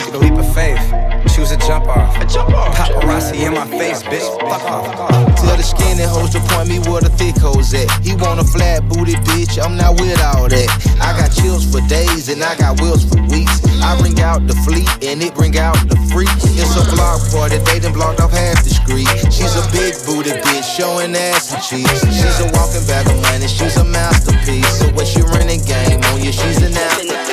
[0.05, 1.24] Took a leap of faith.
[1.35, 2.15] She was a jump off.
[2.31, 2.73] Jump off.
[2.73, 4.23] Paparazzi in my face, bitch.
[4.39, 5.35] Fuck off.
[5.35, 7.91] Tell the skinny hoes to point me where the thick hoes at.
[7.99, 9.59] He want a flat booty bitch.
[9.59, 10.69] I'm not with all that.
[11.03, 13.59] I got chills for days and I got wills for weeks.
[13.83, 16.31] I bring out the fleet and it bring out the freak.
[16.55, 17.59] It's a block party.
[17.67, 19.11] They done blocked off half the street.
[19.27, 21.99] She's a big booty bitch, showing ass and cheeks.
[22.15, 23.51] She's a walking bag of money.
[23.51, 24.79] She's a masterpiece.
[24.79, 27.24] So when she running game on you, she's an athlete.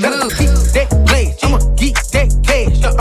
[0.00, 0.72] Masterpiece.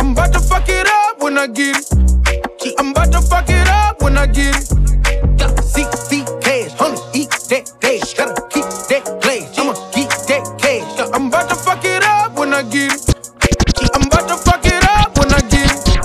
[0.02, 2.76] I'm about to fuck it up when I get it.
[2.80, 5.64] I'm about to fuck it up when I get it.
[5.64, 8.14] See, see, cash, honey, eat that cash.
[8.14, 9.58] Gotta keep that glaze.
[9.58, 11.10] I'ma keep that cash.
[11.14, 13.96] I'm about to fuck it up when I get it.
[13.96, 15.98] I'm about to fuck it up when I get it.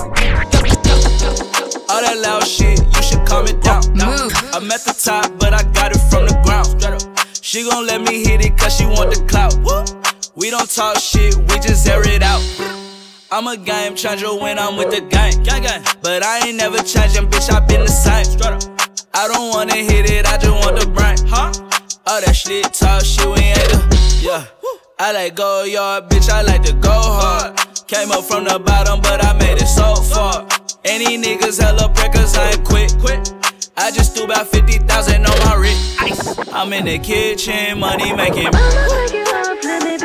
[1.89, 3.83] All that loud shit, you should calm it down.
[4.53, 6.67] I'm at the top, but I got it from the ground.
[7.41, 9.55] She gon' let me hit it cause she want the clout.
[10.37, 12.43] We don't talk shit, we just air it out.
[13.31, 15.41] I'm a game changer when I'm with the gang.
[15.41, 15.83] gang, gang.
[16.03, 18.37] But I ain't never changing, bitch, I been the same.
[19.15, 21.17] I don't wanna hit it, I just want the brain.
[21.25, 21.51] Huh?
[22.05, 24.19] All that shit, talk shit, we ain't the.
[24.21, 24.45] Yeah.
[24.99, 27.57] I like go yard, bitch, I like to go hard.
[27.87, 30.47] Came up from the bottom, but I made it so far.
[30.85, 32.95] Any niggas hella breakers, I ain't quit.
[32.99, 33.33] quit.
[33.75, 36.39] I just threw about 50,000 on my wrist.
[36.53, 38.51] I'm in the kitchen, money making.
[38.53, 39.96] I'ma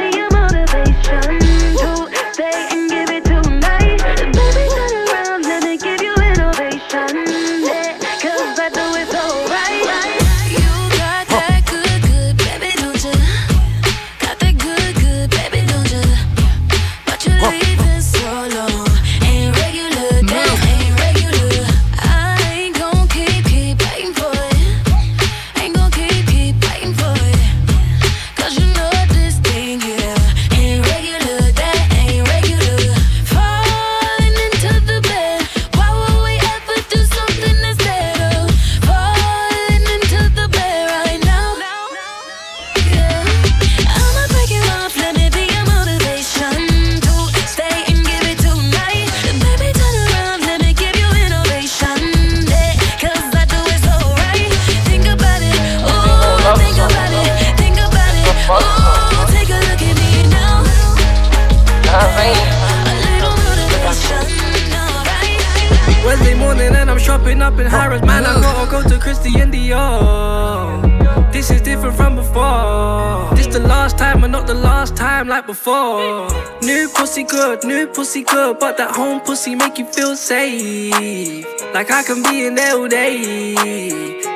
[78.73, 81.45] but that home pussy make you feel safe.
[81.75, 83.55] Like I can be in there all day.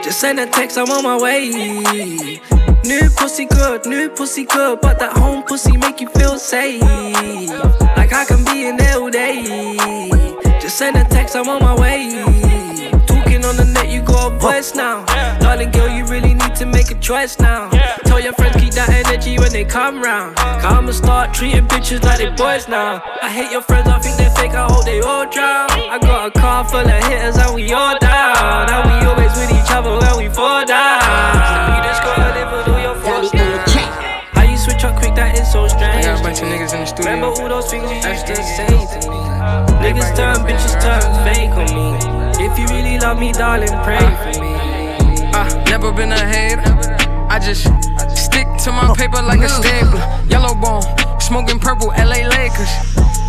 [0.04, 1.48] Just send a text, I'm on my way.
[2.84, 6.82] New pussy good, new pussy good, but that home pussy make you feel safe.
[7.96, 9.42] Like I can be in there all day.
[10.60, 12.10] Just send a text, I'm on my way.
[13.06, 15.06] Talking on the net, you got a voice now.
[15.38, 17.70] Darling girl, you really need to make a choice now.
[18.16, 20.40] Tell your friends keep that energy when they come round.
[20.40, 23.04] i I'ma start treating bitches like they boys now.
[23.20, 25.68] I hate your friends, I think they fake, I hope they all drown.
[25.68, 28.72] I got a car full of hitters and we all down.
[28.72, 30.96] And we always with each other when we fall down.
[31.76, 33.60] You just gotta live with all your faults now.
[34.32, 36.08] How you switch up quick, that is so strange.
[36.08, 37.12] I got a bunch of niggas in the studio.
[37.12, 39.20] Remember all those things you used to say to me.
[39.84, 41.92] Niggas turn, bitches turn fake on me.
[42.40, 44.56] If you really love me, darling, pray for me.
[45.36, 46.64] Uh, never been a hater.
[47.28, 47.95] I just stick
[48.66, 50.02] to my paper like a stapler.
[50.28, 50.82] Yellow bone,
[51.20, 52.72] smoking purple, LA Lakers.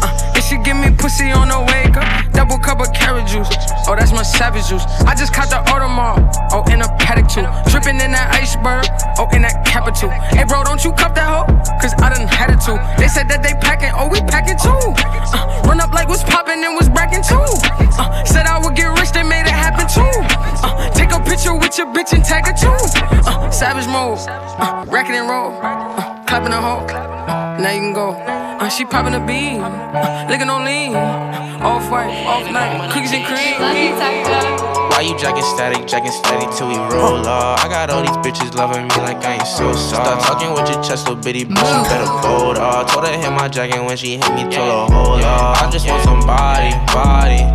[0.02, 0.07] Uh,
[0.48, 2.08] She give me pussy on the wake up.
[2.32, 3.52] Double cup of carrot juice.
[3.84, 4.88] Oh, that's my savage juice.
[5.04, 6.24] I just caught the Audemars.
[6.56, 7.44] Oh, in a paddock too.
[7.68, 8.88] Dripping in that iceberg.
[9.20, 10.08] Oh, in that capital.
[10.08, 11.52] Hey, bro, don't you cup that hoe?
[11.84, 12.80] Cause I done had it too.
[12.96, 13.92] They said that they packing.
[13.92, 14.72] Oh, we packing too.
[15.36, 17.44] Uh, run up like what's popping and was bragging too.
[18.00, 20.16] Uh, said I would get rich, they made it happen too.
[20.64, 22.72] Uh, take a picture with your bitch and tag her too.
[23.28, 24.16] Uh, savage mode.
[24.64, 25.60] Uh, and roll.
[25.60, 26.88] Uh, clapping a hoe.
[26.88, 28.47] Uh, now you can go.
[28.60, 29.62] Uh, she popping a bean.
[29.62, 30.96] Uh, licking on lean.
[30.96, 32.92] Off white, off night.
[32.92, 33.62] Cookies and cream.
[34.90, 37.64] Why you jacking static, jacking static till we roll off?
[37.64, 40.06] I got all these bitches loving me like I ain't so soft.
[40.06, 42.92] Start talking with your chest, little bitty bitch, you better fold off.
[42.92, 45.62] Told her hit my jacket when she hit me, told her hold off.
[45.62, 47.46] I just want somebody, body,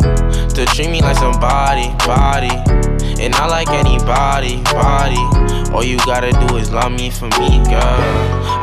[0.55, 2.82] to treat me like somebody, body.
[3.23, 5.23] And I like anybody, body.
[5.71, 8.03] All you gotta do is love me for me, girl.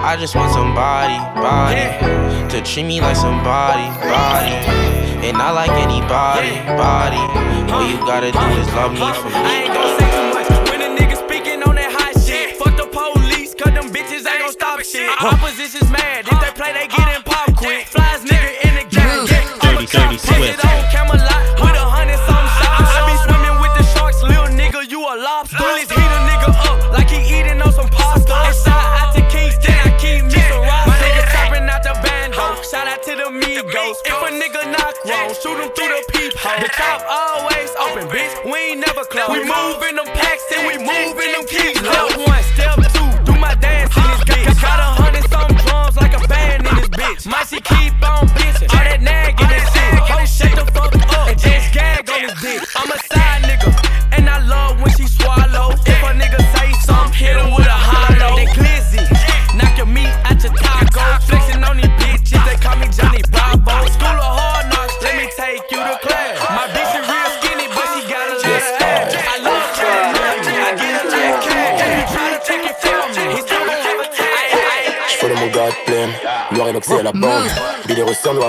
[0.05, 1.89] I just want somebody, body,
[2.53, 4.53] to treat me like somebody, body.
[5.25, 7.25] And I like anybody, body.
[7.73, 9.49] All you gotta do is love me for me.
[9.49, 12.57] I ain't gon' say too much when a nigga speaking on that hot shit.
[12.61, 15.09] Fuck the police, cause them bitches ain't gon' stop shit.
[15.25, 17.87] Opposition's mad, if they play, they getting pop quick.
[17.89, 20.90] Flies nigga in the game, get Dirty, dirty Swift.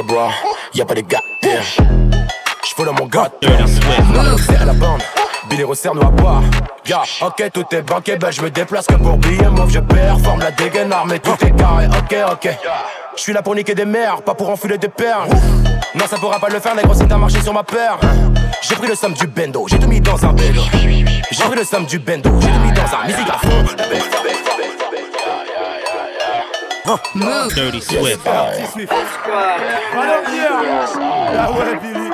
[0.04, 0.34] Boire,
[0.74, 3.30] y'a pas de gars J'fais de mon gars
[4.60, 5.02] à la bande.
[5.49, 6.41] Billy resserre, nous à boire.
[6.88, 10.39] Ya, ok, tout est banqué, ben je me déplace que pour billets mauve, je performe
[10.39, 12.49] la dégaine armée, tout est carré, ok, ok.
[13.16, 15.30] Je suis là pour niquer des mères, pas pour enfiler des perles.
[15.93, 17.99] Non, ça pourra pas le faire, négro, c'est un marché sur ma paire.
[18.62, 20.64] J'ai pris le somme du bendo, j'ai tout mis dans un vélo.
[21.32, 24.51] J'ai pris le somme du bendo, j'ai tout mis dans un musique à fond.
[26.92, 26.98] Huh.
[27.16, 27.56] Move.
[27.56, 28.04] Dirty Swift.
[28.04, 28.28] Swift.
[28.28, 28.52] Ah
[31.80, 32.12] Billy.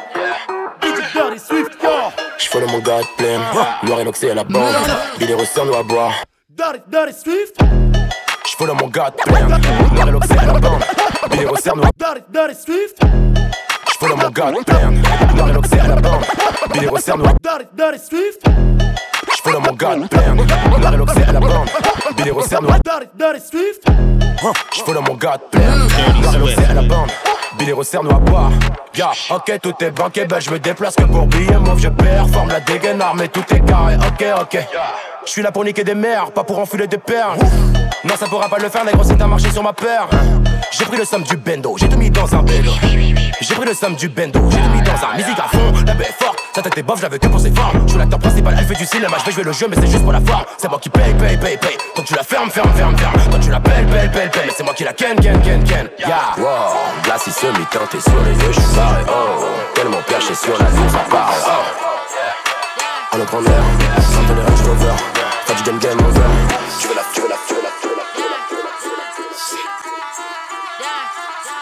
[2.67, 3.39] Mon gars, plein.
[3.83, 4.75] Noir et noxé à la bande.
[5.17, 6.13] Billy Russell, nous à boire.
[6.49, 7.55] Dirty, Dirty Swift.
[8.45, 9.47] J'follow mon gars, plein.
[9.47, 10.83] Noir et noxé à la bande.
[11.31, 12.13] Billy Russell, nous à boire.
[12.13, 12.99] Dirty, Dirty Swift.
[13.99, 14.91] J'fais de mon gars plein,
[15.35, 16.23] noir et l'oxy à la bande.
[16.71, 17.33] Billy resserre, nous à
[19.33, 21.69] J'fais de mon gars plein, noir et l'oxy à la bande.
[22.15, 22.77] Billy resserre, nous à
[24.75, 25.77] J'fais de mon gars plein,
[26.21, 27.09] noir et l'oxy à la bande.
[27.57, 28.51] Billy resserre, nous à boire.
[28.93, 32.49] Ya, ok, tout est banqué, ben je me déplace que pour billets mauve, je performe
[32.49, 34.59] la dégaine armée, tout est carré, ok, ok.
[35.25, 37.39] Je suis là pour niquer des mères, pas pour enfiler des perles.
[38.03, 40.07] Non, ça pourra pas le faire, négro, c'est un marché sur ma paire.
[40.71, 42.71] J'ai pris le somme du bendo, j'ai tout mis dans un vélo.
[43.41, 45.73] J'ai pris le somme du bendo, j'ai tout mis dans un musique à fond.
[45.85, 47.81] La baie est forte, sa tête est bof, j'avais que pour ses formes.
[47.85, 49.87] Je suis l'acteur principal, elle fait du cinéma, je vais jouer le jeu, mais c'est
[49.87, 50.45] juste pour la forme.
[50.57, 51.77] C'est moi qui paye, paye, paye, paye.
[51.95, 53.13] Quand tu la fermes, ferme, ferme, ferme.
[53.31, 54.29] Quand tu la pelle, pelle, pelle.
[54.45, 55.89] Mais c'est moi qui la ken, ken, ken, ken.
[55.97, 56.35] Yeah.
[56.37, 56.45] Wow,
[57.03, 59.43] glace il se mit teinté sur les yeux, j'suis barré, oh
[59.73, 61.87] Tellement perché sur la lune, ça part, oh
[63.11, 63.17] À
[64.01, 64.93] santé les Range Rover
[65.47, 66.21] Pas du game game over
[66.79, 67.56] Tu veux la, tu veux la, tu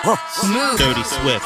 [0.06, 0.78] Smooth.
[0.78, 1.45] Dirty Swift.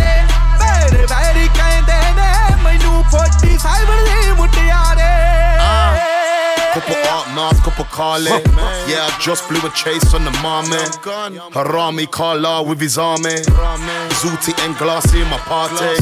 [7.40, 8.30] Nas, couple Carly.
[8.90, 10.88] Yeah, I just blew a chase on the Marmon.
[11.56, 13.36] Harami Kala with his army.
[14.20, 15.92] Zooty and Glassy in my party.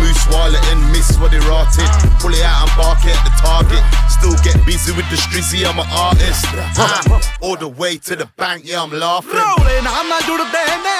[0.00, 1.90] Moose Wallet and Miss what they rotted.
[2.20, 3.82] Pull it out and bark it at the target.
[4.16, 6.44] Still get busy with the strizzy, I'm an artist.
[6.76, 7.00] Ah,
[7.40, 9.34] all the way to the bank, yeah, I'm laughing.
[9.40, 10.96] ਰੌਲੇ ਨਾਲ ਨਾ ਜੁੜਦੇ ਨੇ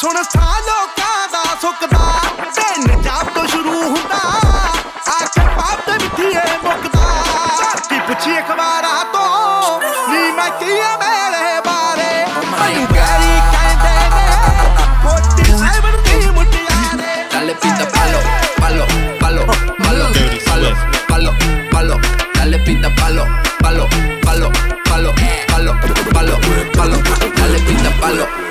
[0.00, 2.20] ਸੁਣ ਸਾ ਲੋਕਾਂ ਦਾ ਸੁੱਕਦਾ
[2.56, 4.20] ਦਿਨ ਜਦ ਤੋਂ ਸ਼ੁਰੂ ਹੁੰਦਾ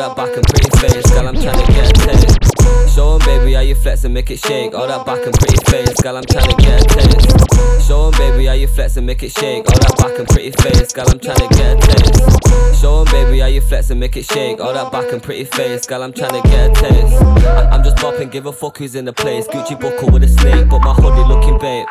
[0.00, 2.94] that back and pretty face, girl, I'm tryna get a taste.
[2.94, 4.74] Show 'em, baby, how you flex and make it shake.
[4.74, 7.86] All that back and pretty face, girl, I'm tryna get a taste.
[7.86, 9.66] Show 'em, baby, how you flex and make it shake.
[9.68, 12.80] All that back and pretty face, girl, I'm tryna get a taste.
[12.80, 14.60] Show 'em, baby, how you flex and make it shake.
[14.60, 17.22] All that back and pretty face, girl, I'm tryna get a taste.
[17.46, 19.46] I- I'm just bopping, give a fuck who's in the place.
[19.48, 21.86] Gucci buckle with a snake, but my hoodie looking babe.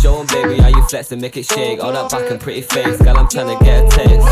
[0.00, 1.84] Show 'em, baby, how you flex and make it shake.
[1.84, 4.26] All that back and pretty face, girl, I'm tryna get a taste.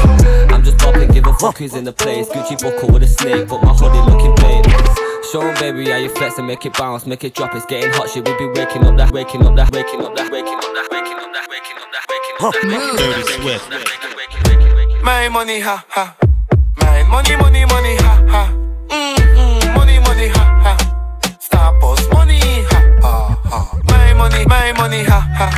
[0.50, 2.26] I'm just bopping, give a fuck who's in the place.
[2.28, 4.64] Gucci buckle with a snake, but my hoodie looking babe.
[5.30, 7.54] Show 'em, baby, how you flex and make it bounce, make it drop.
[7.54, 8.26] It's getting hot, shit.
[8.26, 11.18] We be waking up that, waking up that, waking up that, waking up that, waking
[11.20, 15.04] up that, waking up that, waking up that, waking up that.
[15.04, 16.16] My money, ha ha.
[16.78, 18.52] My money, money, money, ha ha.
[18.88, 20.76] Mm-mm, money, money, ha ha.
[21.38, 21.74] Star
[22.12, 22.40] money,
[22.70, 23.87] ha ha ha.
[24.18, 25.48] My money, my money, ha ha.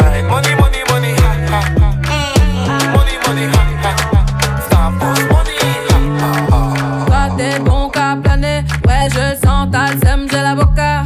[0.00, 1.60] My money, money, money, ha ha.
[2.08, 4.20] Mm-mm, money, money, ha ha.
[4.66, 5.58] Star post money,
[5.90, 7.06] ha ha ha.
[7.06, 11.02] Toi t'es bon qu'à planer, ouais je sens ta sème, j'ai l'avocat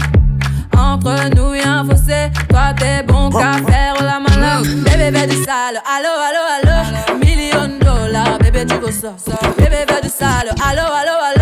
[0.79, 5.37] Entre nous y'a un fossé, toi t'es bon qu'à faire la malin Bébé fais du
[5.45, 7.19] sale, allo allo allo.
[7.25, 9.13] Million dollars, bébé tu veux ça.
[9.59, 11.36] Bébé fais du sale, allo allo allo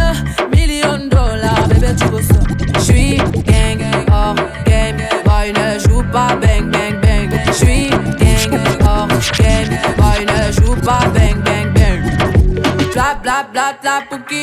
[13.83, 14.43] bla bla bla pouki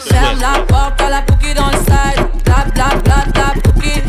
[0.00, 2.64] Ferme la porte à la pouki dans le side bla
[3.32, 4.02] bla pouki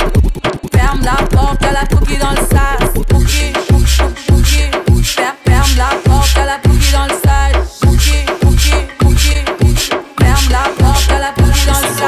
[0.73, 4.61] Ferme la porte à la pouki dans le side Pouki, pouki,
[5.05, 9.89] Fer- Ferme la porte à la pouki dans le side Pouki, pouki, pouki
[10.19, 12.05] Ferme la porte à la pouki dans le side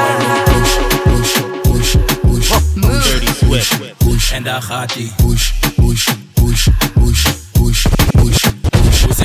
[2.76, 4.32] Dirty Swift.
[4.36, 5.12] En daar gaat ie.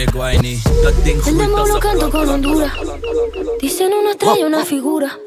[0.06, 0.62] Puse guayni.
[1.26, 2.30] El groeit demo als lo een canto con.
[2.30, 2.72] Honduras.
[3.62, 5.20] Dicen una estrella, una figura.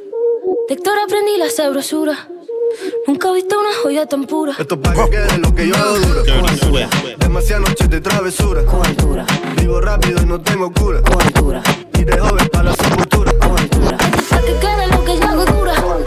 [0.69, 2.29] De Héctor aprendí la sabrosura.
[3.07, 4.55] Nunca he visto una joya tan pura.
[4.59, 7.19] Esto pa' que quede lo que yo hago Swift.
[7.19, 8.63] Demasiadas noches de travesura.
[9.57, 11.01] Vivo rápido y no tengo cura.
[11.99, 13.33] Y de joven para la sepultura.
[13.39, 16.06] Pa' que quede lo que yo hago dura.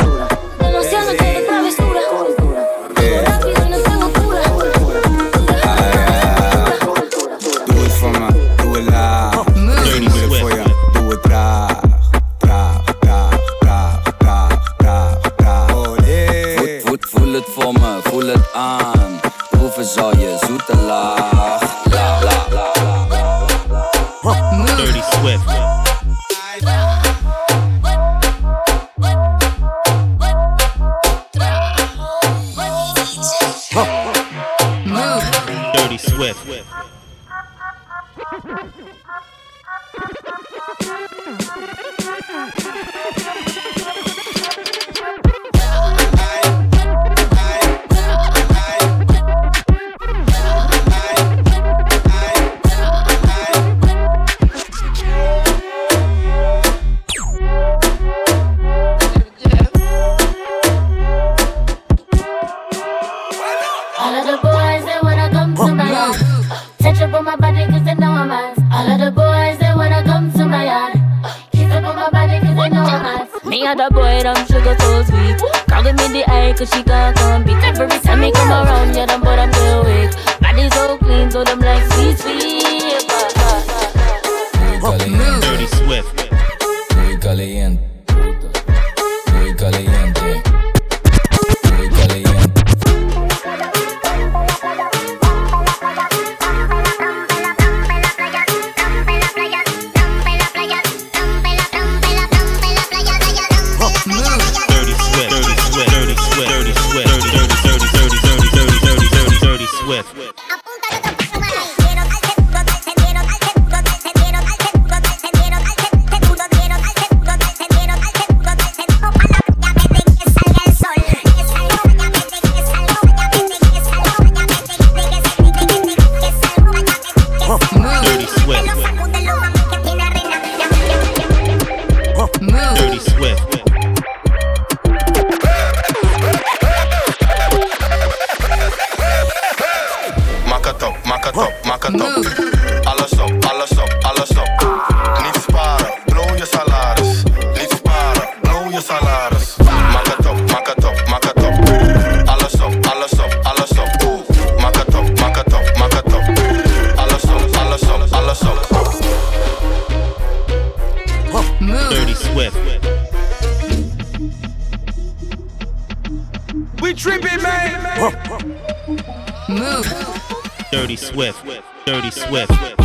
[171.10, 171.44] Swift.
[171.86, 172.79] Dirty Swift.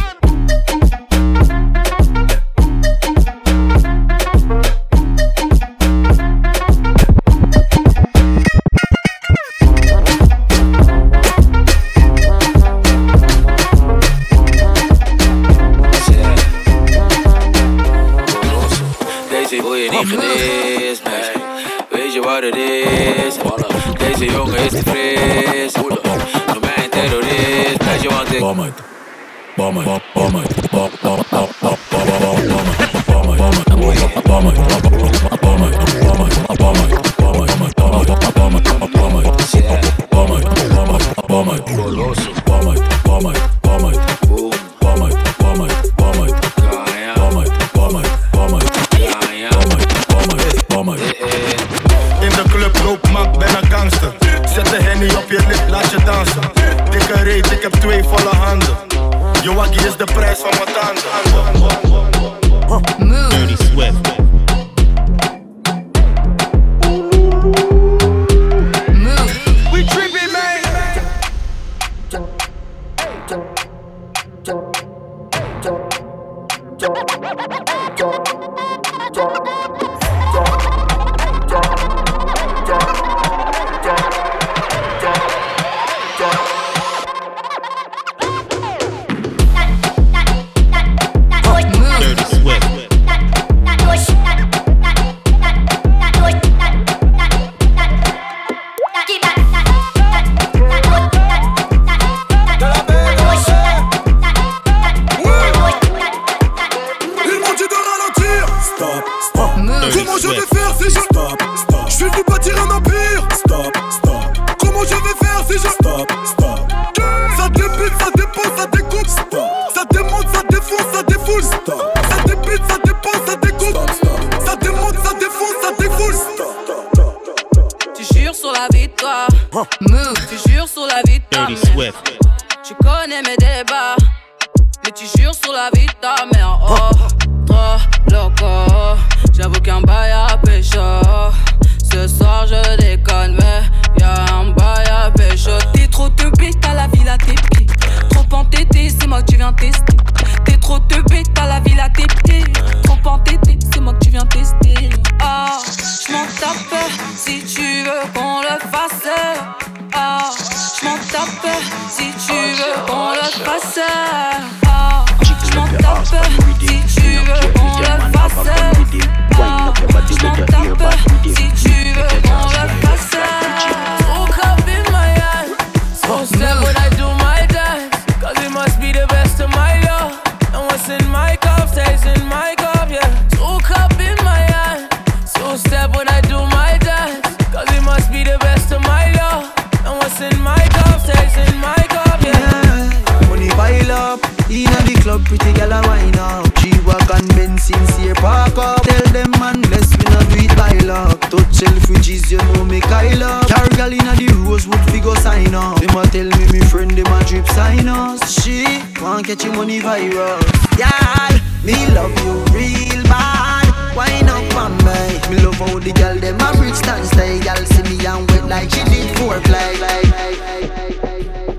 [197.86, 198.82] sincere, park up.
[198.82, 201.20] Tell them man, let's we not do it by luck.
[201.30, 203.44] Touch selfridges, you know me Kyla.
[203.48, 205.80] Car girl inna the rosewood figure sign up.
[205.80, 208.42] Them a tell me me friend, them a drip sign us.
[208.42, 208.64] She
[208.94, 210.40] can't catch your money viral.
[210.78, 213.96] Yeah, me love you real bad.
[213.96, 215.20] Wine up on me.
[215.30, 217.40] Me love how the girl them a bridge stand style.
[217.42, 219.74] Girl see me and wet like she did foreplay.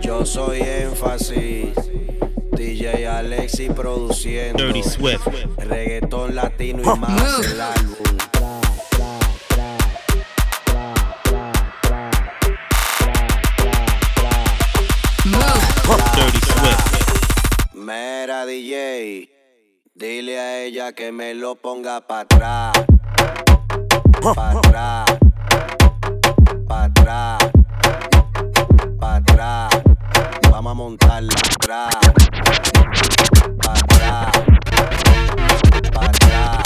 [0.04, 1.76] Yo soy énfasis.
[2.86, 4.64] DJ Alexi produciendo.
[4.64, 5.26] Dirty Swift.
[5.58, 7.96] Reggaetón latino y más el álbum.
[17.74, 19.32] Mera DJ,
[19.96, 22.86] dile a ella que me lo ponga para atrás.
[24.36, 25.18] Para atrás.
[26.68, 27.52] Para atrás.
[29.00, 29.95] Para atrás.
[30.56, 31.96] Vamos a montarla atrás.
[33.62, 34.32] Para atrás.
[35.92, 36.64] Para.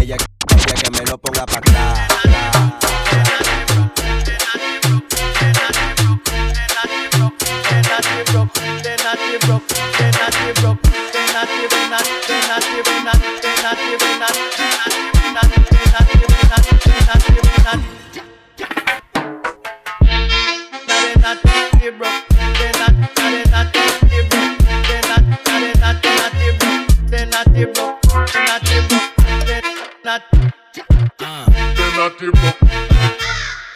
[0.00, 2.18] Ella, que me lo ponga para atrás.
[30.08, 30.18] Uh.
[30.72, 32.56] They're not the book.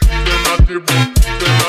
[0.01, 1.62] They're not the.